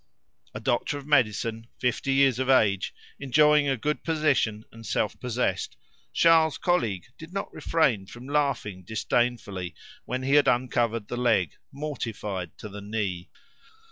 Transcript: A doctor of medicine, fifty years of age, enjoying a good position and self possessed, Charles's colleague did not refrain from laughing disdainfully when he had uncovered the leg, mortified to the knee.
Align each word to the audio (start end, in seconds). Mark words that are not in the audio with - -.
A 0.55 0.59
doctor 0.59 0.97
of 0.97 1.05
medicine, 1.05 1.67
fifty 1.77 2.13
years 2.13 2.39
of 2.39 2.49
age, 2.49 2.91
enjoying 3.19 3.69
a 3.69 3.77
good 3.77 4.03
position 4.03 4.65
and 4.71 4.83
self 4.83 5.19
possessed, 5.19 5.77
Charles's 6.11 6.57
colleague 6.57 7.05
did 7.19 7.31
not 7.31 7.53
refrain 7.53 8.07
from 8.07 8.27
laughing 8.27 8.81
disdainfully 8.83 9.75
when 10.05 10.23
he 10.23 10.33
had 10.33 10.47
uncovered 10.47 11.07
the 11.07 11.17
leg, 11.17 11.51
mortified 11.71 12.57
to 12.57 12.67
the 12.67 12.81
knee. 12.81 13.29